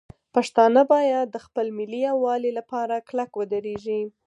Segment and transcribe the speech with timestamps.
[0.35, 4.01] پښتانه باید د خپل ملي یووالي لپاره کلک ودرېږي.